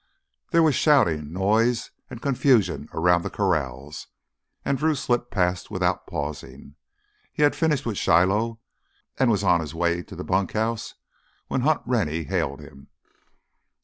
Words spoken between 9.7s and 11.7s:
way to the bunkhouse when